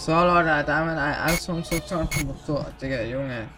[0.00, 2.10] So Leute, damit alles zum Zustand
[2.46, 3.50] so, Digga, Junge.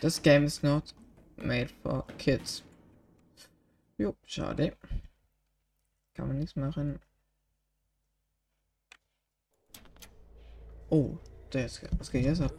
[0.00, 0.94] This game is not
[1.36, 2.62] made for kids.
[3.98, 4.72] Jo, schade.
[6.14, 6.98] Kann man nichts machen.
[10.88, 11.18] Oh,
[11.52, 12.54] der ist, was geht jetzt ab?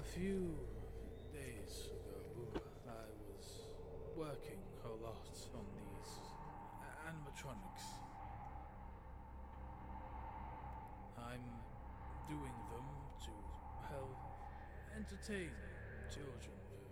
[15.27, 15.49] 13
[16.13, 16.91] children with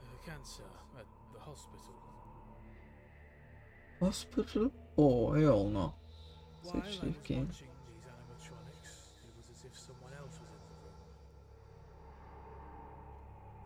[0.00, 0.62] uh, cancer
[0.98, 1.92] at the hospital.
[4.00, 4.72] Hospital?
[4.96, 5.94] Oh, hell no.
[6.62, 7.44] While Such I was game.
[7.44, 8.92] watching these animatronics,
[9.28, 11.04] it was as if someone else was in the room.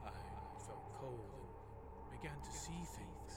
[0.06, 1.30] I felt cold
[2.02, 3.30] and began to see things.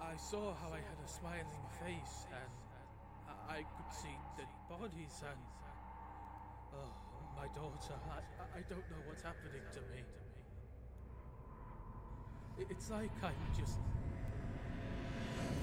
[0.00, 2.57] I saw how I had a smiling face and
[3.48, 5.40] I- could see dead bodies and
[6.74, 6.90] oh,
[7.36, 7.94] my daughter.
[8.10, 10.02] I, I- don't know what's happening to me.
[12.70, 13.78] It's like I'm just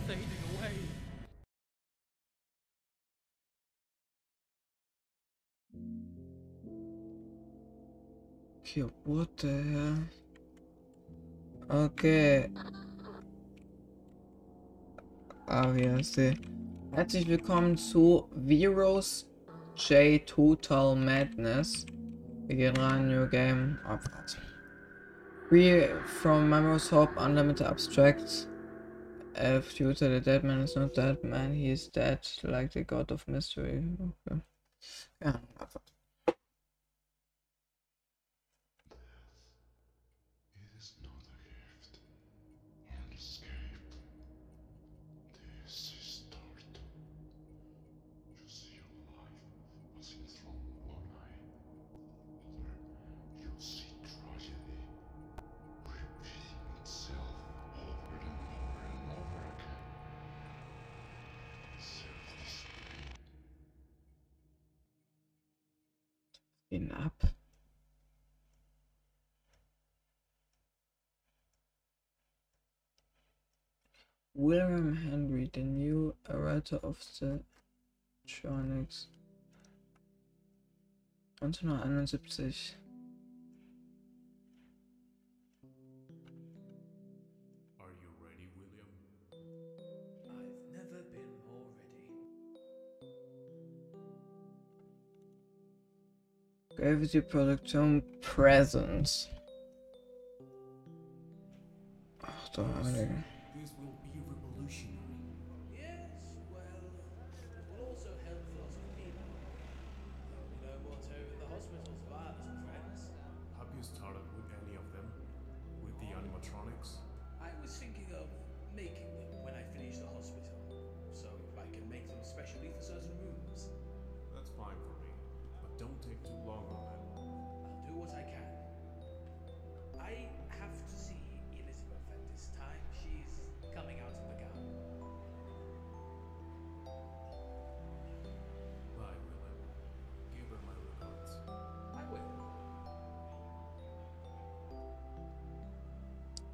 [0.07, 0.77] fading away.
[8.61, 9.99] Okay, what the hell?
[11.69, 12.49] Okay.
[15.47, 16.64] Die?
[16.95, 19.29] Herzlich willkommen zu Virus
[19.75, 21.85] J Total Madness.
[22.47, 23.77] Wir gehen rein, New Game.
[23.83, 24.37] Abfahrt.
[25.51, 28.47] We from Memories Hope Unlimited Abstract.
[29.35, 33.11] If future the dead man is not dead man, he is dead like the god
[33.11, 33.83] of mystery.
[33.99, 34.39] Okay.
[35.21, 35.94] Ja, Abfahrt.
[66.91, 67.29] Ab.
[74.33, 77.41] William Henry, the new writer of the
[78.27, 79.05] Tronics.
[81.39, 82.84] 1971.
[96.75, 99.29] Gravity Production Presents.
[102.21, 103.23] Ach, da haben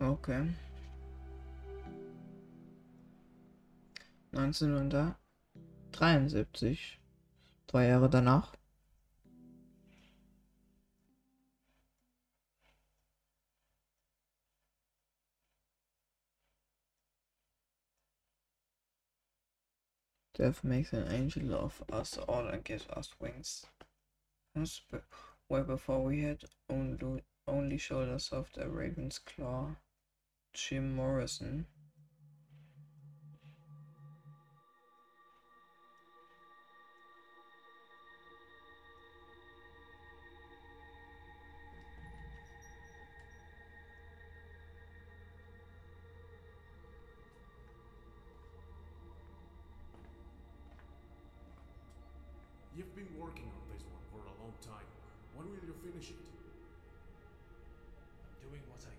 [0.02, 0.48] Okay.
[4.32, 6.80] 1973.
[7.68, 8.56] Drei Jahre danach.
[20.34, 23.68] Death makes an angel of us all and gives us wings.
[25.48, 29.76] Way before we had only, only shoulders of the raven's claw.
[30.54, 31.66] Jim Morrison.
[52.76, 54.88] You've been working on this one for a long time.
[55.36, 56.16] When will you finish it?
[58.24, 58.96] I'm doing what I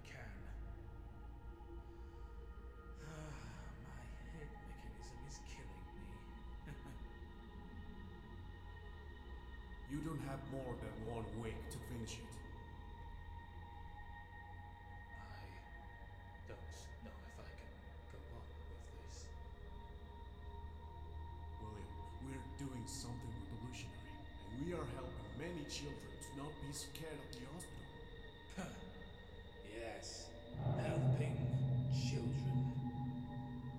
[10.13, 12.35] You don't have more than one week to finish it.
[15.25, 16.61] I don't
[17.01, 17.73] know if I can
[18.13, 19.25] go on with this.
[21.65, 21.97] William,
[22.29, 24.13] we're doing something revolutionary,
[24.53, 27.89] and we are helping many children to not be scared of the hospital.
[29.65, 30.29] Yes,
[30.77, 31.41] helping
[31.89, 32.69] children.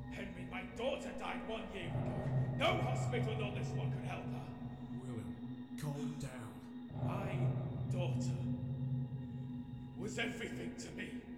[0.10, 2.10] Henry, my daughter died one year ago.
[2.58, 4.23] No hospital, not this one, could help
[10.24, 11.33] everything to me.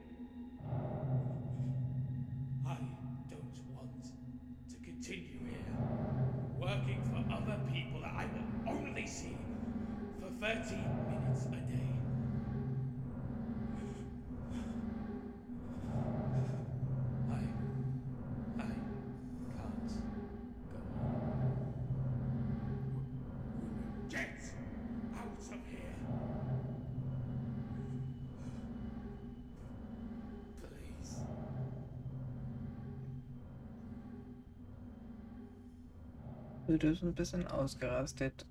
[36.77, 38.45] Du bist ein bisschen ausgerastet.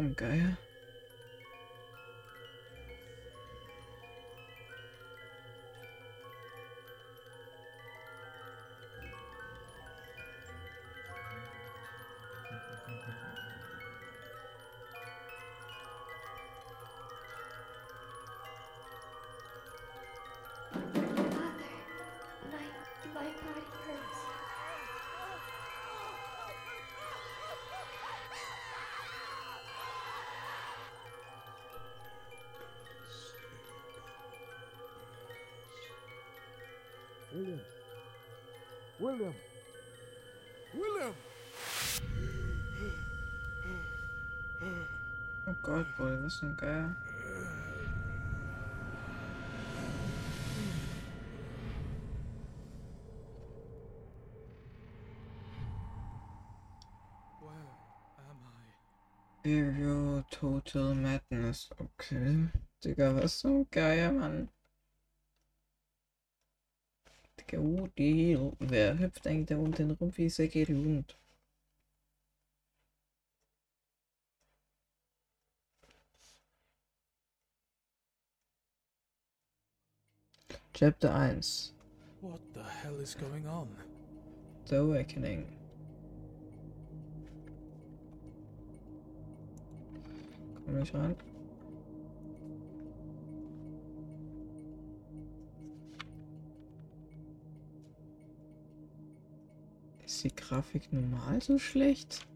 [0.00, 0.16] Was zum
[37.40, 37.60] William.
[39.00, 39.34] William.
[40.74, 41.14] William!
[45.48, 46.94] Oh Gott, Boy, zum Geier?
[57.40, 57.54] Where
[58.18, 58.36] am
[59.44, 59.48] I?
[59.48, 61.70] Hero Total Madness.
[61.80, 62.48] Okay.
[62.84, 64.50] Digga, was zum Geier, Mann?
[67.50, 68.52] Digga, uh.
[68.60, 71.16] Wer hüpft eigentlich da unten rum wie Säcke Hund?
[80.72, 81.74] Chapter 1
[82.20, 83.68] What the hell is going on?
[84.66, 85.44] The Awakening.
[90.64, 91.16] Komm ich ran?
[100.20, 102.26] Ist die Grafik normal so schlecht?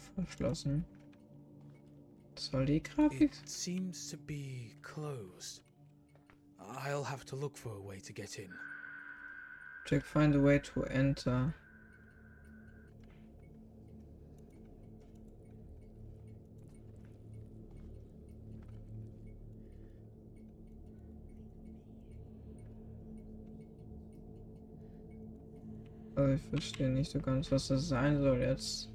[0.00, 0.84] Verschlossen.
[2.36, 3.32] Soll die Grafik?
[3.32, 5.62] It seems to be closed.
[6.58, 8.50] I'll have to look for a way to get in.
[9.84, 11.54] Check find a way to enter.
[26.16, 28.90] Also ich verstehe nicht so ganz, was das sein soll jetzt.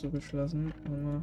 [0.00, 0.72] Zugeschlossen.
[0.84, 1.22] Aber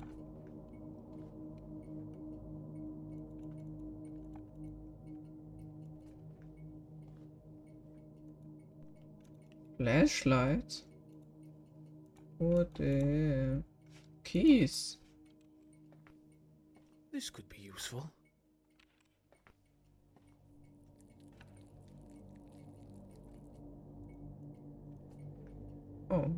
[9.78, 10.84] Flashlight?
[12.40, 13.64] What the
[14.24, 14.98] Keys?
[17.12, 18.12] This could be useful.
[26.10, 26.32] Oh.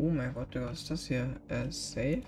[0.00, 1.28] Oh mein Gott, was ist das hier?
[1.48, 2.22] Äh, safe?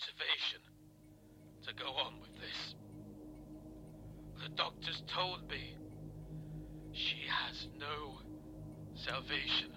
[0.00, 0.60] Motivation
[1.66, 2.74] to go on with this.
[4.42, 5.76] The doctors told me
[6.92, 8.20] she has no
[8.94, 9.72] salvation.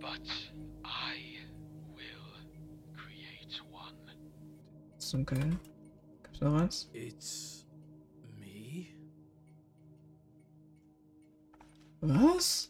[0.00, 0.28] But
[0.84, 1.14] I
[1.94, 2.36] will
[2.94, 3.94] create one.
[5.00, 5.58] Zum Geil.
[6.22, 6.90] Gibt's noch eins?
[6.92, 7.64] It's
[8.38, 8.94] me?
[12.02, 12.68] Was?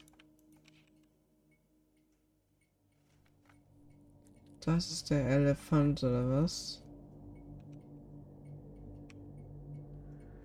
[4.65, 6.83] Das ist der Elefant, oder was?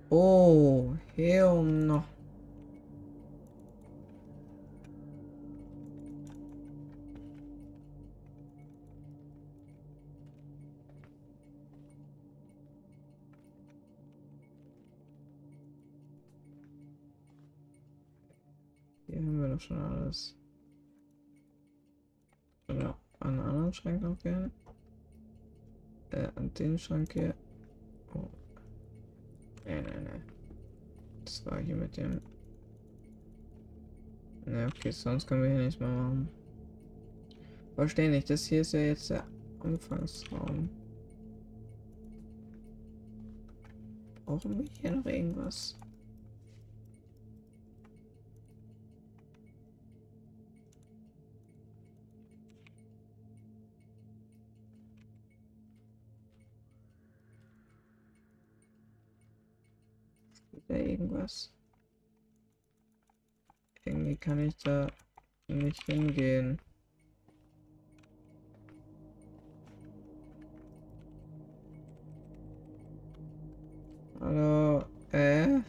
[0.10, 2.04] Oh, hell no.
[19.08, 20.36] Hier haben wir doch schon alles.
[22.68, 24.52] Oder an einen anderen Schrank noch gehen.
[26.12, 27.36] Äh, an den Schrank hier.
[28.14, 28.28] Oh.
[29.66, 30.22] Nee, nee, nee.
[31.26, 32.22] Das war hier mit dem.
[34.46, 36.30] Ne, okay, sonst können wir hier nichts mehr machen.
[37.76, 39.24] Verstehe nicht, das hier ist ja jetzt der
[39.60, 40.70] Anfangsraum.
[44.26, 45.80] Brauchen wir hier noch irgendwas?
[61.10, 61.52] Irgendwas?
[63.86, 64.88] Irgendwie kann ich da
[65.48, 66.60] nicht hingehen.
[74.20, 75.60] Hallo, äh?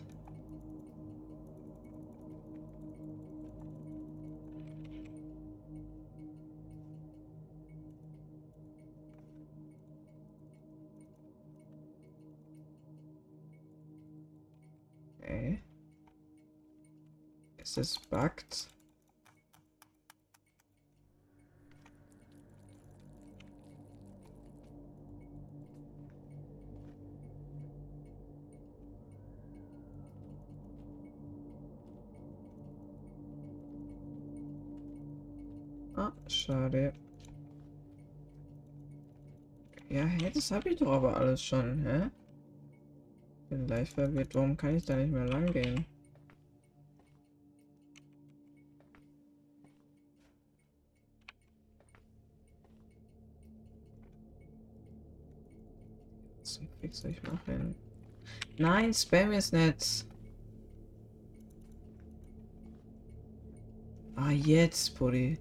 [17.77, 18.69] Es bugged?
[35.97, 36.93] Ah, schade.
[39.89, 42.11] Ja, hä, das habe ich doch aber alles schon, hä?
[43.51, 44.35] bin leicht verwirrt.
[44.35, 45.85] Warum kann ich da nicht mehr lang gehen?
[56.91, 57.75] Soll ich machen?
[58.59, 60.07] Nein, Spam ist nicht.
[64.17, 65.39] Ah, jetzt, Buddy.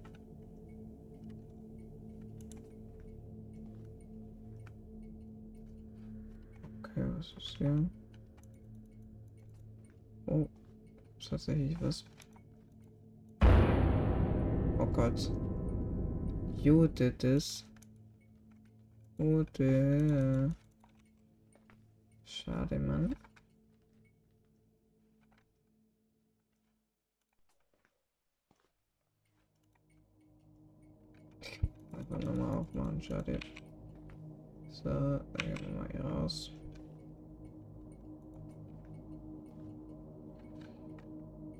[6.78, 7.90] Okay, was ist hier?
[10.26, 10.46] Oh,
[11.18, 12.04] ist tatsächlich was.
[14.78, 15.30] Oh Gott.
[16.56, 17.66] You did this.
[19.18, 20.54] Oh, der.
[22.30, 23.16] Schade, Mann.
[31.92, 33.40] Einfach nochmal aufmachen, schade.
[34.70, 36.52] So, dann gehen wir mal hier raus.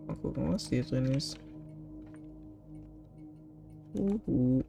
[0.07, 1.37] Mal gucken, was hier drin ist.
[3.99, 4.63] Uhu.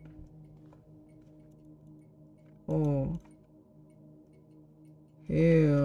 [2.65, 3.08] Oh.
[5.27, 5.81] Hirn.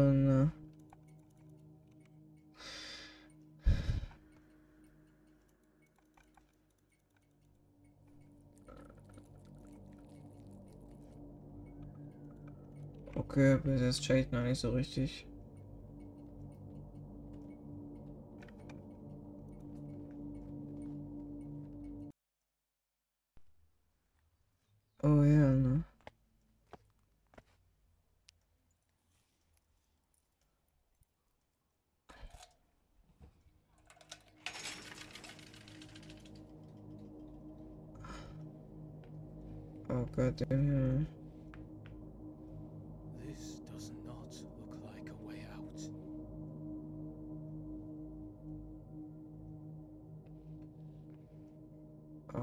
[13.36, 15.26] Okay, bis jetzt checkt noch nicht so richtig.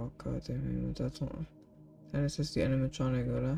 [0.03, 0.93] Oh Gott, im Himmel.
[0.95, 1.13] Das,
[2.11, 3.57] dann ist das die Animatronic, oder?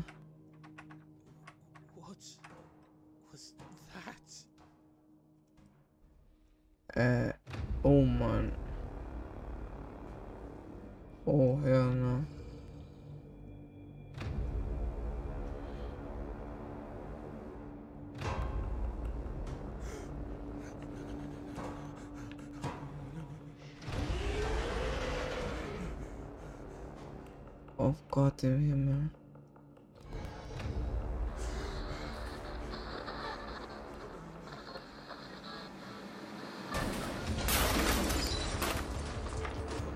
[28.36, 28.94] Warte, wir haben ja.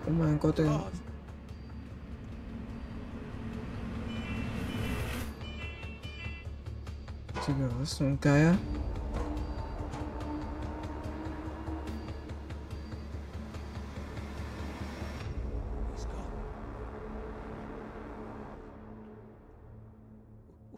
[0.06, 0.64] Oh mein Gott, ey.
[7.46, 8.56] Digga, was für ein Geier?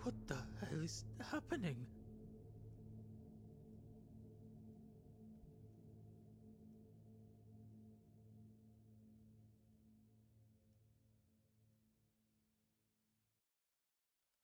[0.03, 1.77] What the hell is happening?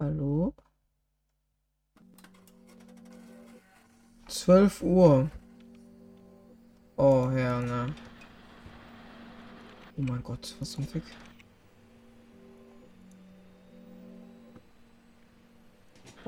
[0.01, 0.55] Hallo?
[4.29, 5.31] 12 Uhr.
[6.97, 7.95] Oh, ja, ne.
[9.97, 11.03] Oh mein Gott, was zum Fick?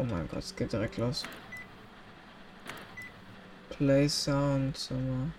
[0.01, 1.25] Oh mein Gott, es geht direkt los.
[3.69, 5.31] Play Sound, mal.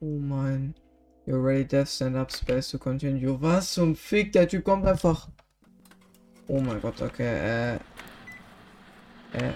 [0.00, 0.74] Oh mein.
[1.26, 3.40] You're ready, Death, stand up, space to continue.
[3.40, 4.32] Was zum Fick?
[4.32, 5.28] Der Typ kommt einfach.
[6.48, 7.76] Oh mein Gott, okay,
[9.32, 9.38] äh.
[9.38, 9.52] Äh.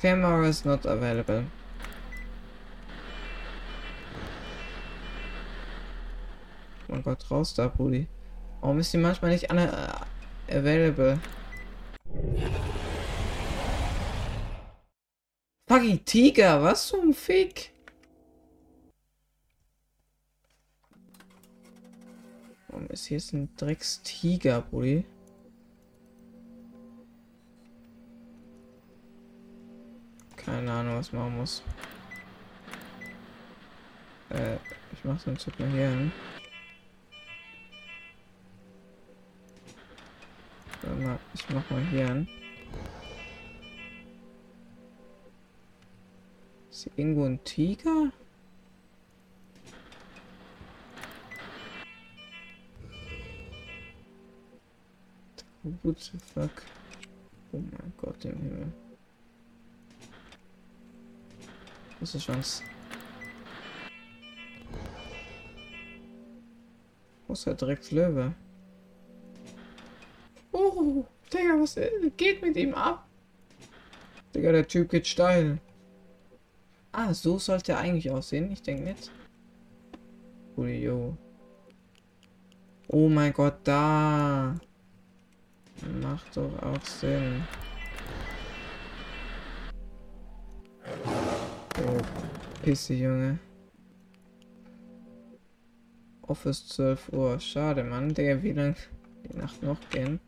[0.00, 1.44] Camera is not available.
[6.88, 8.08] Oh mein Gott, raus da, Brudi.
[8.62, 10.06] Warum ist die manchmal nicht alle
[10.48, 11.20] äh, available?
[15.68, 17.70] Fucking Tiger, was zum Fick?
[22.68, 25.04] Warum ist hier ein Drecks-Tiger, Brudi?
[30.44, 31.62] Keine Ahnung, was machen muss.
[34.30, 34.56] Äh,
[34.92, 36.12] ich mach so einen Zug mal hier hin.
[41.34, 42.28] Ich mach mal hier hin.
[46.70, 48.10] Ist hier irgendwo ein Tiger?
[55.82, 56.62] What the fuck?
[57.52, 58.72] Oh mein Gott im Himmel.
[62.00, 62.62] Das ist was.
[67.26, 68.34] Wo ist der direkt Löwe?
[70.52, 71.78] Oh, Digga, was
[72.16, 73.06] geht mit ihm ab?
[74.34, 75.58] Digga, der Typ geht steil.
[76.92, 78.50] Ah, so sollte er eigentlich aussehen.
[78.50, 79.12] Ich denke nicht.
[80.56, 81.16] Julio.
[82.88, 84.56] Oh mein Gott, da.
[86.02, 87.42] Macht doch auch Sinn.
[91.90, 91.98] Oh,
[92.62, 93.40] Pisse, Junge.
[96.22, 97.40] Office 12 Uhr.
[97.40, 98.14] Schade, Mann.
[98.14, 98.76] Digga, wie lang
[99.24, 100.20] die Nacht noch gehen?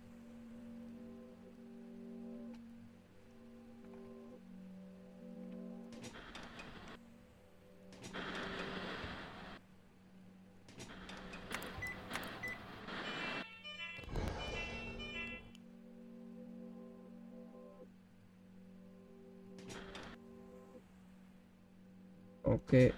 [22.73, 22.95] Okay.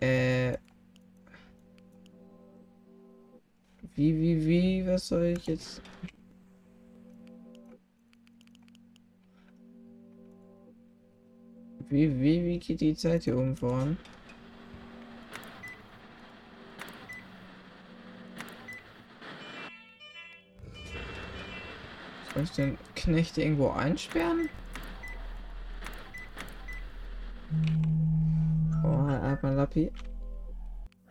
[0.00, 0.58] Äh.
[3.94, 5.80] Wie, wie, wie, was soll ich jetzt?
[11.88, 13.96] Wie, wie, wie geht die Zeit hier oben voran?
[22.34, 24.48] Soll ich den Knecht irgendwo einsperren?
[27.52, 27.87] Oh,
[29.38, 29.90] hat man Lappi.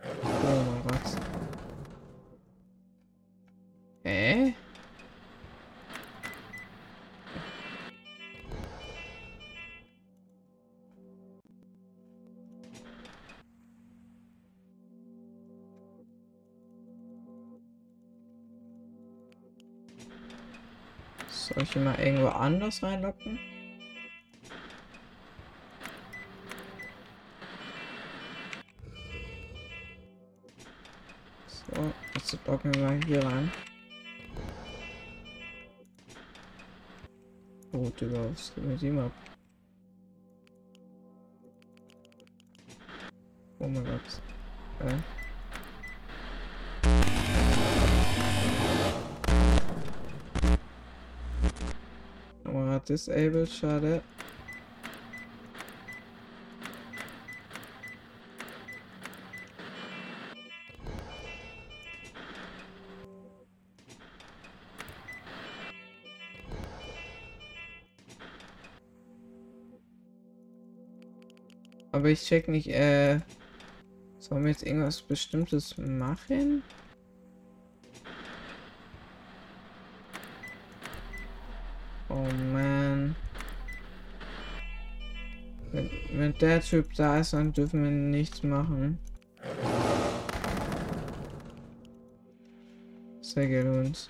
[0.04, 1.16] Oh mein Gott.
[4.04, 4.54] Hä?
[21.30, 23.38] Soll ich ihn mal irgendwo anders reinlocken?
[32.68, 33.50] Jetzt locken wir mal hier rein.
[37.72, 39.12] Oh, Digga, was geht mit ihm ab?
[43.58, 44.00] Oh mein Gott.
[44.80, 44.94] Äh.
[52.44, 54.02] Kamera disabled, schade.
[72.08, 73.20] Aber ich check nicht, äh.
[74.18, 76.62] Sollen wir jetzt irgendwas Bestimmtes machen?
[82.08, 83.14] Oh man.
[85.70, 88.98] Wenn, wenn der Typ da ist, dann dürfen wir nichts machen.
[93.20, 94.08] Sehr gelohnt.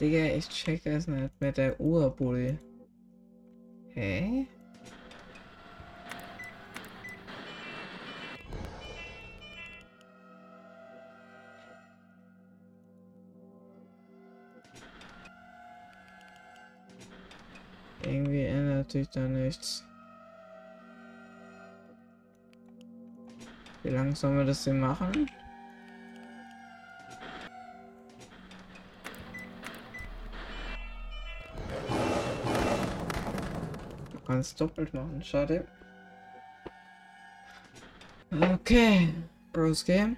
[0.00, 2.58] Digga, ich check das nicht mit der Uhr, Bulli.
[3.90, 4.48] Hä?
[18.02, 19.84] Irgendwie ändert sich da nichts.
[23.84, 25.30] Wie lange sollen wir das denn machen?
[34.34, 35.64] Kann es doppelt machen, schade.
[38.32, 39.14] Okay,
[39.52, 40.16] Bros Game.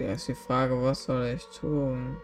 [0.00, 2.16] Der ist die Frage, was soll ich tun?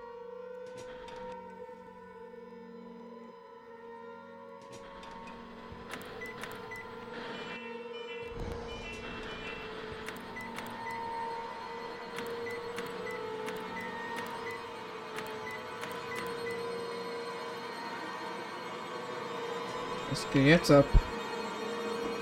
[20.36, 20.84] Geht jetzt ab?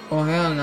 [0.08, 0.54] Oh Herr,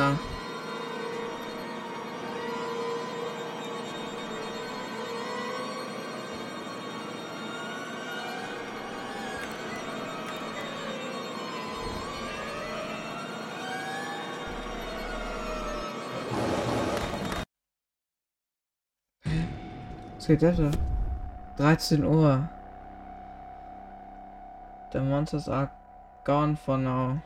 [20.15, 20.71] Was geht das da?
[21.57, 22.47] 13 Uhr.
[24.93, 25.69] The monsters are
[26.23, 27.21] gone for now.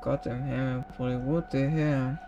[0.00, 2.27] Gott im Himmel, wo der her?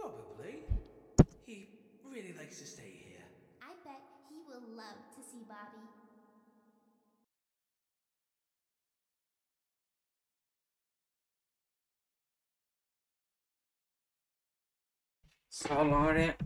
[0.00, 0.64] Probably.
[1.46, 1.68] He
[2.04, 3.24] really likes to stay here.
[3.62, 5.86] I bet he will love to see Bobby.
[15.50, 16.36] Salare.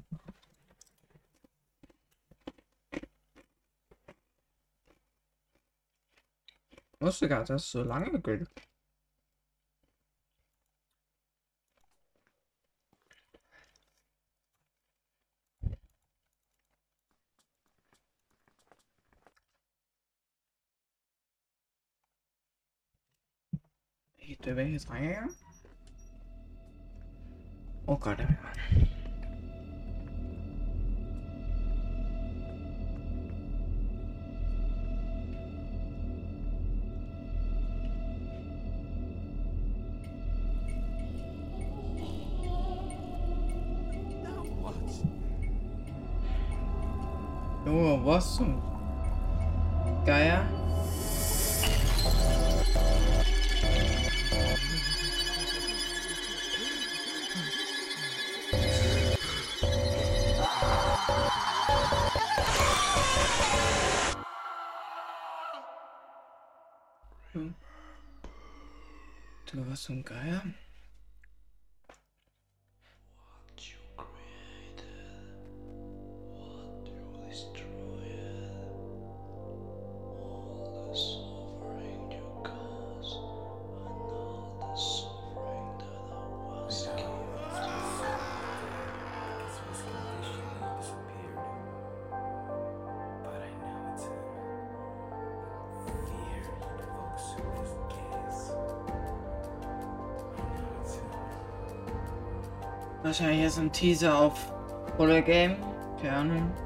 [7.20, 8.48] the guy that's so lange gilt.
[24.44, 25.30] Ich, da bin ich jetzt reingegangen?
[27.87, 28.94] Oh Gott, da bin ich rein.
[69.74, 70.40] Du, was zum Geier?
[103.16, 104.33] Wahrscheinlich ist ein Teaser auf
[104.98, 105.55] Roller Game.
[106.03, 106.63] Keine Ahnung.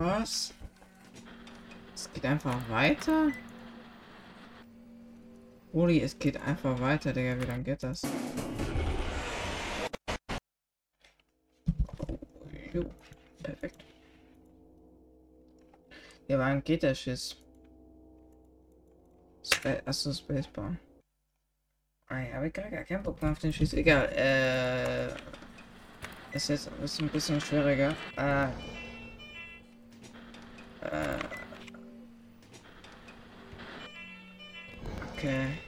[0.00, 0.54] Was?
[1.94, 3.32] Es geht einfach weiter?
[5.74, 7.38] Uli, es geht einfach weiter, Digga.
[7.38, 8.00] Wie lange geht das?
[12.72, 12.86] Jo,
[13.42, 13.84] perfekt.
[16.28, 17.36] Ja, wann geht der Schiss?
[19.42, 20.76] Spa Achso, Spacebar.
[22.06, 23.74] Ah, ja, gar, gar keinen Bock mehr auf den Schiss.
[23.74, 25.08] Egal, äh.
[26.34, 27.94] Ist jetzt ist ein bisschen schwieriger.
[28.16, 28.48] Äh.
[30.82, 31.18] Äh.
[35.12, 35.58] Okay.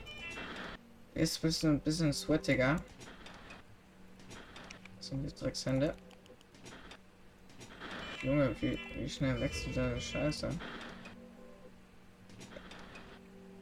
[1.15, 2.83] Ist ein bisschen, ein bisschen sweatiger.
[4.97, 5.95] Das sind die Dreckshände.
[8.23, 10.49] Junge, wie, wie schnell wechselt der Scheiße?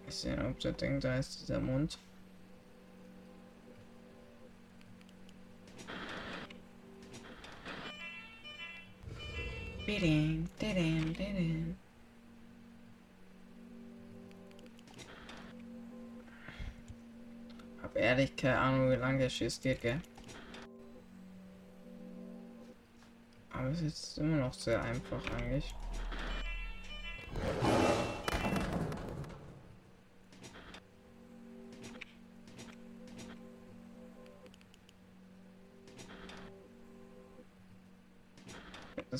[0.06, 1.98] Ich sehe, ob der Ding da ist, dieser Mund.
[17.82, 20.00] Hab ehrlich keine Ahnung, wie lange der Schiss geht, gell?
[23.52, 25.74] Aber es ist immer noch sehr einfach eigentlich.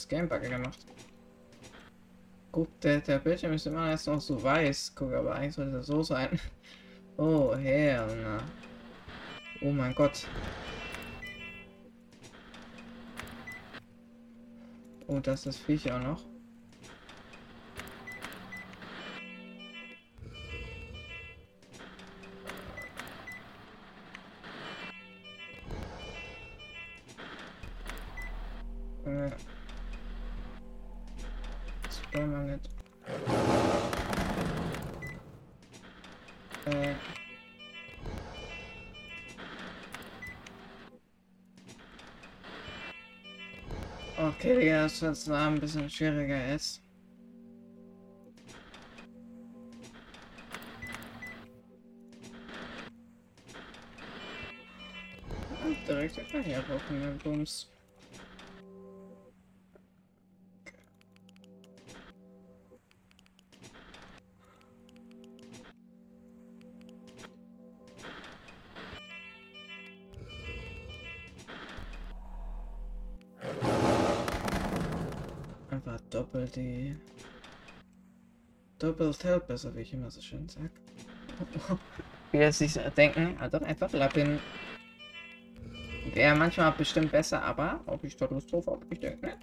[0.01, 0.79] Das Gamebugger gemacht.
[2.51, 4.95] Guck, der, der Bildschirm ist immer erst noch so weiß.
[4.95, 6.41] Guck, aber eigentlich sollte das so sein.
[7.19, 8.39] Oh, hell, na.
[9.61, 10.27] Oh mein Gott.
[15.07, 16.25] Oh, das ist Viech auch noch.
[29.05, 29.60] Äh.
[32.13, 32.69] Man nicht.
[36.67, 36.95] Äh.
[44.19, 46.59] Okay, Digga, das wird zwar ein bisschen schwieriger.
[55.65, 57.71] Und direkt hinterher rocken, den Bums.
[78.83, 80.71] Doppelt Tell besser, wie ich immer so schön sag.
[82.33, 84.39] wie er sich denken, also einfach Lappin.
[86.15, 89.39] Wäre manchmal bestimmt besser, aber ob ich da Lust drauf habe, ich denke nicht.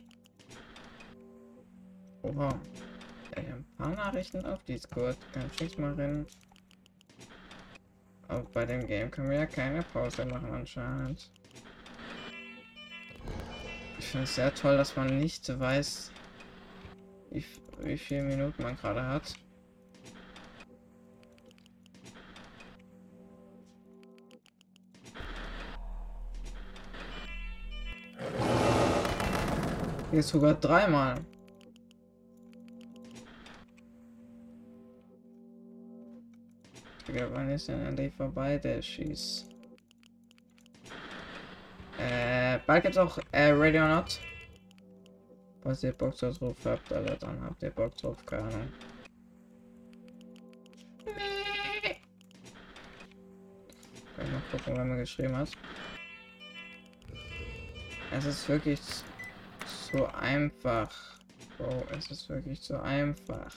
[2.24, 2.60] Oha.
[3.32, 5.18] Ich habe ein paar Nachrichten auf Discord.
[5.32, 6.26] Kann ich mal rennen.
[8.28, 11.32] Aber bei dem Game können wir ja keine Pause machen anscheinend.
[14.00, 16.12] Ich finde es sehr toll, dass man nicht weiß,
[17.32, 17.46] wie,
[17.80, 19.34] wie viele Minuten man gerade hat.
[30.12, 31.16] Hier sogar dreimal.
[37.08, 39.50] Digga, wann ist denn endlich vorbei, der Schieß?
[42.00, 44.20] Äh, bald gibt's auch äh, Ready or Not.
[45.68, 48.72] Was ihr Bock drauf habt, Alter, dann habt ihr Bock drauf, keine Ahnung.
[54.16, 55.50] Kann mal gucken, wann man geschrieben hat.
[58.12, 58.80] Es ist wirklich
[59.92, 60.90] so einfach.
[61.58, 63.54] Bro, es ist wirklich so einfach.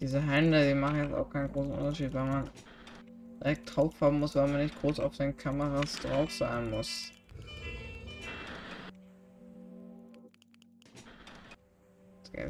[0.00, 2.50] Diese Hände, die machen jetzt auch keinen großen Unterschied, weil man
[3.40, 7.12] direkt drauf haben muss, weil man nicht groß auf den Kameras drauf sein muss.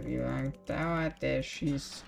[0.05, 2.05] Wie lange dauert der Schieß?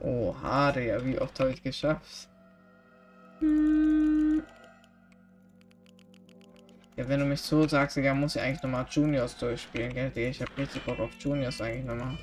[0.00, 2.28] Oha, Digga, wie oft habe ich geschafft?
[3.40, 4.42] Hm.
[6.96, 10.12] Ja, wenn du mich so sagst, Digga, muss ich eigentlich nochmal Juniors durchspielen, gell?
[10.14, 12.18] Ich hab richtig Bock auf Juniors eigentlich nochmal.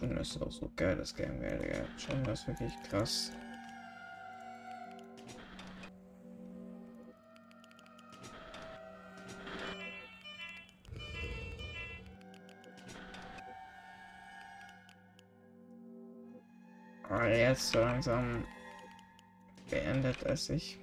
[0.00, 1.84] Ja, Juniors ist auch so geil, das Game, gell, Digga.
[1.98, 3.32] Juniors ist wirklich krass.
[17.08, 18.44] Aber jetzt so langsam
[19.68, 20.78] beendet es sich.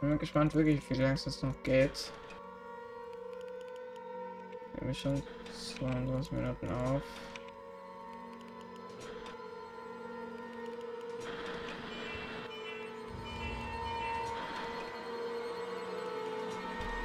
[0.00, 2.12] Bin gespannt wirklich, wie lange es noch geht.
[4.82, 5.22] Nehme ich schon
[5.78, 7.02] 22 Minuten auf.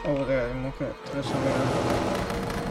[0.05, 2.66] Oh, der Mucke trifft schon wieder.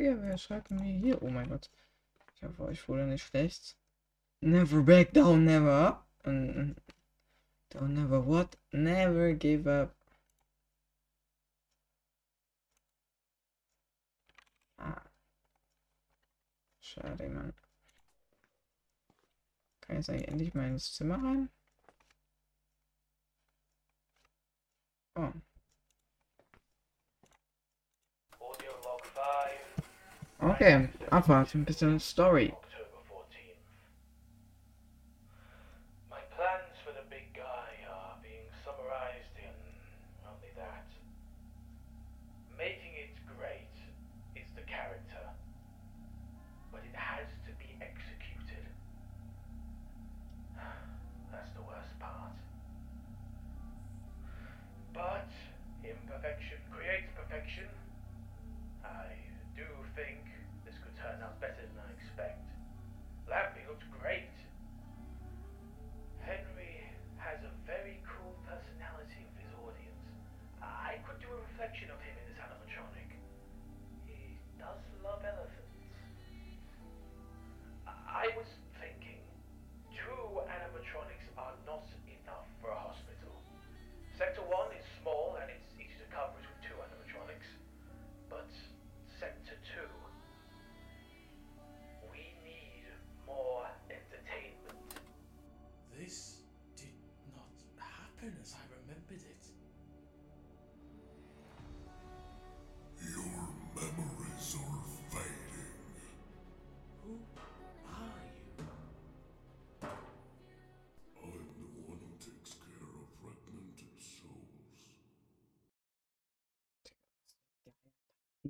[0.00, 1.22] Digga, wer schreibt mir hier?
[1.22, 1.70] Oh mein Gott.
[2.34, 3.76] Ich hoffe, euch wurde nicht schlecht.
[4.40, 6.02] Never back down, never.
[6.24, 6.72] Mm,
[7.70, 8.56] Don't never what?
[8.72, 9.94] Never give up.
[14.78, 15.02] Ah.
[16.80, 17.52] Schade, Mann.
[19.82, 21.50] Kann ich jetzt eigentlich endlich mal ins Zimmer rein?
[25.14, 25.32] Oh.
[28.40, 29.69] Audio log 5.
[30.42, 32.52] Okay, abwarten, ein bisschen Story.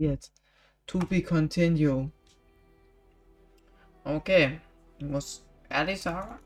[0.00, 0.32] Jetzt.
[0.86, 2.10] To be continue.
[4.02, 4.60] Okay.
[4.98, 6.36] Ich muss ehrlich sagen.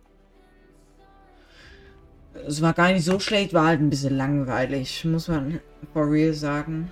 [2.49, 5.61] Es war gar nicht so schlecht, war halt ein bisschen langweilig, muss man
[5.93, 6.91] for real sagen.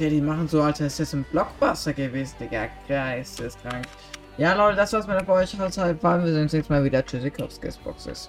[0.00, 2.66] Der, die machen so, als wäre es ein Blockbuster gewesen, Digga.
[2.88, 3.86] Geisteskrank.
[4.38, 5.56] Ja, Leute, das war's mit der für euch.
[5.56, 7.06] Halt, Wir sehen uns nächstes Mal wieder.
[7.06, 8.28] Tschüssikowskis Boxes.